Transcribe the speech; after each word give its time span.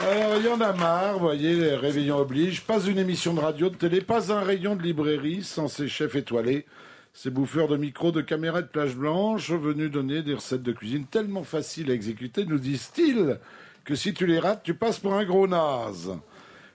Alors, 0.00 0.36
il 0.36 0.44
y 0.44 0.48
en 0.48 0.60
a 0.60 0.72
marre, 0.72 1.18
voyez, 1.18 1.56
les 1.56 1.74
réveillons 1.74 2.18
obligent. 2.18 2.62
Pas 2.62 2.80
une 2.80 2.98
émission 2.98 3.34
de 3.34 3.40
radio, 3.40 3.68
de 3.68 3.74
télé, 3.74 4.00
pas 4.00 4.32
un 4.32 4.40
rayon 4.40 4.76
de 4.76 4.82
librairie 4.82 5.42
sans 5.42 5.66
ces 5.66 5.88
chefs 5.88 6.14
étoilés. 6.14 6.66
Ces 7.12 7.30
bouffeurs 7.30 7.66
de 7.66 7.76
micro, 7.76 8.12
de 8.12 8.20
caméra 8.20 8.60
et 8.60 8.62
de 8.62 8.68
plage 8.68 8.94
blanche 8.94 9.50
venus 9.50 9.90
donner 9.90 10.22
des 10.22 10.34
recettes 10.34 10.62
de 10.62 10.70
cuisine 10.70 11.06
tellement 11.06 11.42
faciles 11.42 11.90
à 11.90 11.94
exécuter, 11.94 12.44
nous 12.44 12.60
disent-ils, 12.60 13.40
que 13.84 13.96
si 13.96 14.14
tu 14.14 14.24
les 14.26 14.38
rates, 14.38 14.62
tu 14.62 14.74
passes 14.74 15.00
pour 15.00 15.14
un 15.14 15.24
gros 15.24 15.48
naze. 15.48 16.16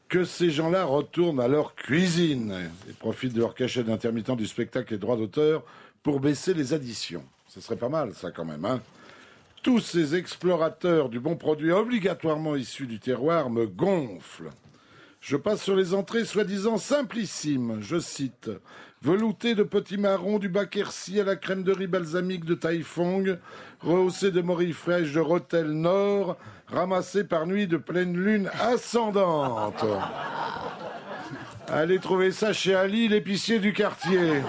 Que 0.09 0.25
ces 0.25 0.49
gens-là 0.49 0.83
retournent 0.83 1.39
à 1.39 1.47
leur 1.47 1.75
cuisine 1.75 2.53
et 2.89 2.93
profitent 2.93 3.33
de 3.33 3.39
leur 3.39 3.55
cachet 3.55 3.83
d'intermittent 3.83 4.35
du 4.35 4.47
spectacle 4.47 4.93
et 4.93 4.97
droit 4.97 5.15
d'auteur 5.15 5.63
pour 6.03 6.19
baisser 6.19 6.53
les 6.53 6.73
additions. 6.73 7.23
Ce 7.47 7.61
serait 7.61 7.77
pas 7.77 7.89
mal, 7.89 8.13
ça, 8.13 8.31
quand 8.31 8.45
même, 8.45 8.65
hein 8.65 8.81
tous 9.63 9.79
ces 9.79 10.15
explorateurs 10.15 11.07
du 11.07 11.21
bon 11.21 11.37
produit 11.37 11.71
obligatoirement 11.71 12.57
issus 12.57 12.85
du 12.85 12.99
terroir 12.99 13.49
me 13.49 13.65
gonflent. 13.65 14.49
Je 15.21 15.37
passe 15.37 15.63
sur 15.63 15.77
les 15.77 15.93
entrées 15.93 16.25
soi-disant 16.25 16.77
simplissimes, 16.77 17.77
je 17.79 17.97
cite, 17.97 18.51
velouté 19.01 19.55
de 19.55 19.63
petits 19.63 19.97
marrons 19.97 20.37
du 20.37 20.49
Bakersi 20.49 21.21
à 21.21 21.23
la 21.23 21.37
crème 21.37 21.63
de 21.63 21.71
riz 21.71 21.87
balsamique 21.87 22.43
de 22.43 22.55
Taifong, 22.55 23.39
rehaussé 23.79 24.31
de 24.31 24.41
morilles 24.41 24.73
fraîches 24.73 25.13
de 25.13 25.21
Rotel 25.21 25.71
Nord, 25.71 26.35
ramassé 26.67 27.23
par 27.23 27.47
nuit 27.47 27.67
de 27.67 27.77
pleine 27.77 28.17
lune 28.17 28.49
ascendante. 28.59 29.85
Allez 31.69 31.99
trouver 31.99 32.33
ça 32.33 32.51
chez 32.51 32.75
Ali, 32.75 33.07
l'épicier 33.07 33.59
du 33.59 33.71
quartier 33.71 34.41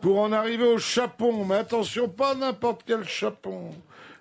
pour 0.00 0.20
en 0.20 0.32
arriver 0.32 0.66
au 0.66 0.78
chapon. 0.78 1.44
Mais 1.44 1.56
attention, 1.56 2.08
pas 2.08 2.34
n'importe 2.34 2.82
quel 2.86 3.04
chapon. 3.04 3.72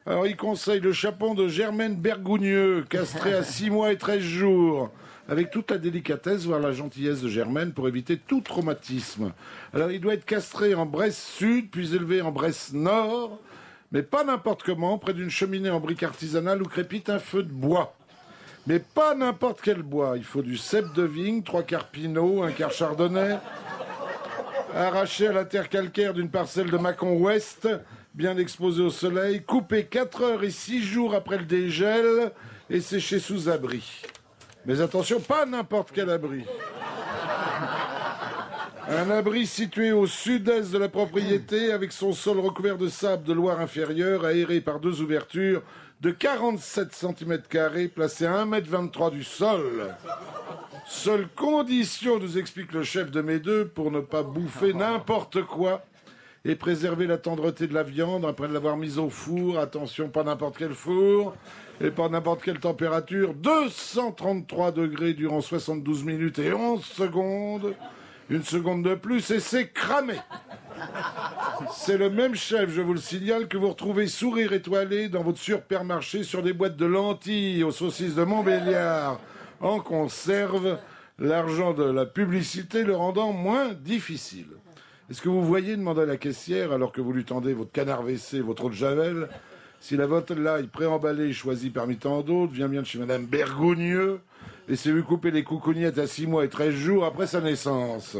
Alors 0.05 0.26
il 0.26 0.38
conseille 0.38 0.80
le 0.80 0.94
chapon 0.94 1.34
de 1.34 1.50
Germaine 1.50 1.95
Bergougneux, 1.95 2.86
castré 2.90 3.34
à 3.34 3.44
6 3.44 3.70
mois 3.70 3.91
et 3.91 3.98
13 3.98 4.22
jours, 4.22 4.90
avec 5.27 5.52
toute 5.52 5.70
la 5.70 5.77
délicatesse, 5.77 6.45
voire 6.45 6.61
la 6.61 6.72
gentillesse 6.72 7.22
de 7.22 7.28
Germaine 7.28 7.73
pour 7.73 7.89
éviter 7.89 8.17
tout 8.17 8.39
traumatisme. 8.39 9.33
Alors 9.73 9.92
il 9.92 10.00
doit 10.00 10.14
être 10.14 10.23
castré 10.23 10.75
en 10.75 10.86
Bresse 10.86 11.22
Sud, 11.22 11.70
puis 11.70 11.94
élevé 11.94 12.22
en 12.22 12.31
Bresse 12.31 12.72
Nord, 12.72 13.38
mais 13.92 14.02
pas 14.02 14.23
n'importe 14.23 14.64
comment, 14.64 14.98
près 14.98 15.14
d'une 15.14 15.30
cheminée 15.30 15.70
en 15.70 15.81
brique 15.81 16.03
artisanale 16.03 16.61
où 16.61 16.67
crépite 16.67 17.09
un 17.09 17.20
feu 17.20 17.44
de 17.44 17.52
bois. 17.52 17.94
Mais 18.66 18.80
pas 18.80 19.14
n'importe 19.14 19.59
quel 19.61 19.81
bois. 19.81 20.14
Il 20.16 20.23
faut 20.23 20.42
du 20.42 20.58
cèpe 20.58 20.94
de 20.94 21.03
vigne, 21.03 21.44
trois 21.44 21.64
quarts 21.64 21.88
pinot, 21.88 22.44
un 22.44 22.52
quart 22.52 22.72
chardonnay, 22.72 23.39
arraché 24.86 25.28
à 25.28 25.33
la 25.33 25.45
terre 25.45 25.70
calcaire 25.70 26.14
d'une 26.14 26.30
parcelle 26.30 26.70
de 26.70 26.78
Mâcon 26.78 27.17
Ouest, 27.17 27.67
bien 28.14 28.38
exposé 28.38 28.81
au 28.81 28.89
soleil, 28.89 29.44
coupé 29.44 29.86
4 29.86 30.22
heures 30.22 30.44
et 30.44 30.52
6 30.52 30.83
jours 30.83 31.16
après 31.16 31.38
le 31.38 31.45
dégel 31.45 32.31
et 32.70 32.81
séché 32.81 33.20
sous 33.20 33.50
abri. 33.50 34.03
Mais 34.66 34.81
attention, 34.81 35.20
pas 35.20 35.45
n'importe 35.45 35.92
quel 35.94 36.09
abri. 36.09 36.45
Un 38.89 39.09
abri 39.09 39.45
situé 39.45 39.91
au 39.91 40.07
sud-est 40.07 40.71
de 40.71 40.77
la 40.77 40.88
propriété 40.88 41.73
avec 41.73 41.91
son 41.91 42.13
sol 42.13 42.39
recouvert 42.39 42.77
de 42.77 42.88
sable 42.88 43.25
de 43.25 43.33
Loire 43.33 43.59
inférieure, 43.59 44.23
aéré 44.23 44.61
par 44.61 44.80
deux 44.80 45.02
ouvertures 45.02 45.61
de 45.99 46.09
47 46.09 46.93
cm 46.93 47.41
placées 47.93 48.25
à 48.25 48.45
1m23 48.45 49.11
du 49.11 49.25
sol. 49.25 49.93
Seule 50.88 51.27
condition, 51.35 52.17
nous 52.17 52.38
explique 52.38 52.71
le 52.71 52.83
chef 52.83 53.11
de 53.11 53.21
mes 53.21 53.39
deux, 53.39 53.67
pour 53.67 53.91
ne 53.91 53.99
pas 53.99 54.23
bouffer 54.23 54.73
n'importe 54.73 55.41
quoi 55.41 55.83
et 56.45 56.55
préserver 56.55 57.08
la 57.08 57.17
tendreté 57.17 57.67
de 57.67 57.73
la 57.73 57.83
viande 57.83 58.23
après 58.23 58.47
l'avoir 58.47 58.77
mise 58.77 58.99
au 58.99 59.09
four. 59.09 59.59
Attention, 59.59 60.08
pas 60.08 60.23
n'importe 60.23 60.55
quel 60.58 60.73
four 60.73 61.35
et 61.81 61.91
pas 61.91 62.08
n'importe 62.08 62.41
quelle 62.41 62.59
température. 62.59 63.33
233 63.33 64.71
degrés 64.71 65.13
durant 65.13 65.41
72 65.41 66.05
minutes 66.05 66.39
et 66.39 66.53
11 66.53 66.81
secondes. 66.85 67.75
Une 68.30 68.44
seconde 68.44 68.83
de 68.83 68.95
plus 68.95 69.31
et 69.31 69.39
c'est 69.39 69.70
cramé. 69.70 70.16
C'est 71.71 71.98
le 71.98 72.10
même 72.10 72.36
chef, 72.36 72.70
je 72.70 72.82
vous 72.82 72.93
le 72.93 72.99
signale, 72.99 73.48
que 73.48 73.58
vous 73.58 73.70
retrouvez 73.70 74.08
sourire 74.08 74.54
étoilé 74.54 75.08
dans 75.08 75.23
votre 75.23 75.39
supermarché 75.39 76.23
sur 76.23 76.43
des 76.43 76.54
boîtes 76.54 76.76
de 76.76 76.86
lentilles 76.86 77.64
aux 77.64 77.71
saucisses 77.71 78.15
de 78.15 78.23
Montbéliard 78.23 79.20
en 79.61 79.80
conserve, 79.80 80.77
l'argent 81.20 81.73
de 81.73 81.83
la 81.83 82.05
publicité 82.05 82.83
le 82.83 82.95
rendant 82.95 83.32
moins 83.32 83.73
difficile. 83.73 84.48
Est-ce 85.09 85.21
que 85.21 85.30
vous 85.30 85.44
voyez 85.45 85.76
demander 85.76 86.02
à 86.02 86.05
la 86.05 86.17
caissière, 86.17 86.73
alors 86.73 86.92
que 86.92 87.02
vous 87.02 87.14
lui 87.14 87.23
tendez 87.23 87.54
votre 87.54 87.71
canard 87.71 88.04
WC, 88.04 88.42
votre 88.42 88.65
eau 88.65 88.70
de 88.70 88.76
Javel, 88.76 89.30
si 89.80 89.95
la 89.95 90.05
est 90.05 90.67
préemballée, 90.71 91.33
choisie 91.33 91.70
parmi 91.70 91.98
tant 91.98 92.21
d'autres, 92.21 92.54
vient 92.54 92.67
bien 92.67 92.82
de 92.82 92.88
chez 92.88 92.99
Madame 92.99 93.26
Bergougneux, 93.26 94.20
et 94.67 94.76
s'est 94.76 94.92
vu 94.92 95.04
couper 95.04 95.32
les 95.32 95.43
coucougnettes 95.43 95.98
à 95.98 96.08
6 96.08 96.27
mois 96.27 96.45
et 96.45 96.49
13 96.49 96.73
jours 96.73 97.05
après 97.05 97.27
sa 97.27 97.42
naissance. 97.42 98.17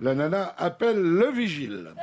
La 0.00 0.14
nana 0.14 0.54
appelle 0.58 1.00
le 1.00 1.30
vigile. 1.30 1.94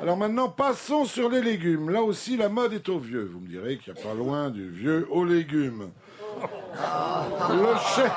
Alors 0.00 0.16
maintenant, 0.16 0.48
passons 0.48 1.04
sur 1.04 1.28
les 1.28 1.42
légumes. 1.42 1.90
Là 1.90 2.02
aussi, 2.02 2.36
la 2.36 2.48
mode 2.48 2.72
est 2.72 2.88
au 2.88 2.98
vieux. 2.98 3.28
Vous 3.32 3.40
me 3.40 3.48
direz 3.48 3.78
qu'il 3.78 3.92
n'y 3.92 4.00
a 4.00 4.02
pas 4.02 4.14
loin 4.14 4.50
du 4.50 4.68
vieux 4.70 5.06
aux 5.10 5.24
légumes. 5.24 5.90
Le 7.50 7.74
chef, 7.96 8.12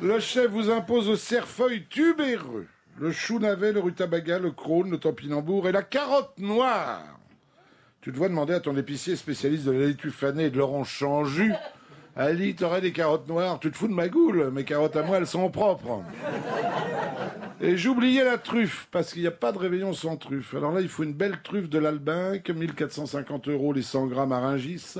le 0.00 0.20
chef 0.20 0.50
vous 0.50 0.70
impose 0.70 1.08
le 1.08 1.16
cerfeuil 1.16 1.86
tubéreux, 1.88 2.66
le 2.98 3.12
chou 3.12 3.38
navet, 3.38 3.72
le 3.72 3.80
rutabaga, 3.80 4.38
le 4.38 4.50
crône, 4.50 4.90
le 4.90 4.98
tampinambour 4.98 5.68
et 5.68 5.72
la 5.72 5.82
carotte 5.82 6.38
noire. 6.38 7.04
Tu 8.00 8.12
te 8.12 8.16
vois 8.16 8.28
demander 8.28 8.54
à 8.54 8.60
ton 8.60 8.76
épicier 8.76 9.16
spécialiste 9.16 9.64
de 9.64 9.72
la 9.72 9.86
laitue 9.86 10.10
fanée 10.10 10.44
et 10.44 10.50
de 10.50 10.58
l'orange 10.58 11.02
en 11.02 11.24
jus. 11.24 11.52
Ali, 12.14 12.54
t'aurais 12.54 12.80
des 12.80 12.92
carottes 12.92 13.28
noires, 13.28 13.58
tu 13.60 13.70
te 13.70 13.76
fous 13.76 13.88
de 13.88 13.92
ma 13.92 14.08
goule, 14.08 14.50
mes 14.50 14.64
carottes 14.64 14.96
à 14.96 15.02
moi, 15.02 15.18
elles 15.18 15.26
sont 15.26 15.50
propres. 15.50 16.02
Et 17.60 17.76
j'oubliais 17.76 18.24
la 18.24 18.38
truffe, 18.38 18.88
parce 18.90 19.12
qu'il 19.12 19.22
n'y 19.22 19.28
a 19.28 19.32
pas 19.32 19.52
de 19.52 19.58
réveillon 19.58 19.92
sans 19.92 20.16
truffe. 20.16 20.54
Alors 20.54 20.72
là, 20.72 20.80
il 20.80 20.88
faut 20.88 21.02
une 21.02 21.12
belle 21.12 21.40
truffe 21.42 21.68
de 21.68 21.78
l'Albinque, 21.78 22.48
1450 22.48 23.48
euros 23.48 23.72
les 23.72 23.82
100 23.82 24.06
grammes 24.06 24.32
à 24.32 24.40
Ringis. 24.40 24.94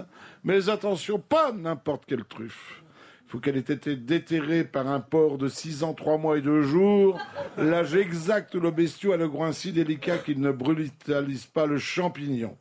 Mais 0.45 0.69
attention, 0.69 1.19
pas 1.19 1.53
n'importe 1.53 2.05
quelle 2.07 2.25
truffe. 2.25 2.83
Faut 3.29 3.41
qu'elle 3.41 3.57
ait 3.57 3.61
été 3.61 3.97
déterrée 3.97 4.63
par 4.63 4.87
un 4.87 5.01
porc 5.01 5.37
de 5.37 5.49
6 5.49 5.83
ans, 5.83 5.95
3 5.95 6.17
mois 6.17 6.39
et 6.39 6.43
2 6.43 6.63
jours, 6.63 7.19
l'âge 7.59 7.97
exact 7.97 8.55
où 8.55 8.61
le 8.61 8.71
bestiau 8.71 9.13
a 9.13 9.17
le 9.17 9.29
groin 9.29 9.51
si 9.51 9.73
délicat 9.73 10.19
qu'il 10.19 10.41
ne 10.41 10.53
brutalise 10.53 11.47
pas 11.47 11.67
le 11.67 11.77
champignon. 11.77 12.57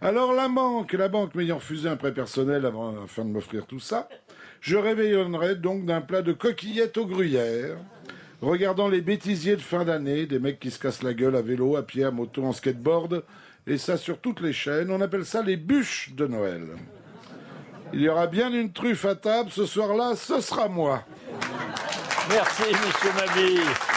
Alors 0.00 0.32
la 0.32 0.48
banque, 0.48 0.92
la 0.94 1.08
banque 1.08 1.36
m'ayant 1.36 1.58
refusé 1.58 1.88
un 1.88 1.94
prêt 1.94 2.12
personnel 2.12 2.66
avant, 2.66 3.04
afin 3.04 3.24
de 3.24 3.30
m'offrir 3.30 3.64
tout 3.66 3.78
ça, 3.78 4.08
je 4.60 4.76
réveillonnerai 4.76 5.54
donc 5.54 5.86
d'un 5.86 6.00
plat 6.00 6.22
de 6.22 6.32
coquillettes 6.32 6.96
aux 6.96 7.06
gruyères, 7.06 7.76
regardant 8.40 8.88
les 8.88 9.00
bêtisiers 9.00 9.54
de 9.54 9.60
fin 9.60 9.84
d'année, 9.84 10.26
des 10.26 10.40
mecs 10.40 10.58
qui 10.58 10.72
se 10.72 10.80
cassent 10.80 11.04
la 11.04 11.14
gueule 11.14 11.36
à 11.36 11.42
vélo, 11.42 11.76
à 11.76 11.84
pied, 11.84 12.02
à 12.02 12.10
moto, 12.10 12.42
en 12.42 12.52
skateboard, 12.52 13.22
et 13.68 13.78
ça 13.78 13.96
sur 13.96 14.18
toutes 14.18 14.40
les 14.40 14.52
chaînes. 14.52 14.90
On 14.90 15.00
appelle 15.00 15.24
ça 15.24 15.42
les 15.42 15.56
bûches 15.56 16.12
de 16.16 16.26
Noël. 16.26 16.62
Il 17.92 18.00
y 18.02 18.08
aura 18.08 18.26
bien 18.26 18.52
une 18.52 18.72
truffe 18.72 19.04
à 19.04 19.14
table 19.14 19.50
ce 19.50 19.64
soir-là, 19.66 20.14
ce 20.16 20.40
sera 20.40 20.68
moi. 20.68 21.02
Merci, 22.28 22.64
monsieur 22.64 23.12
Mabille. 23.14 23.87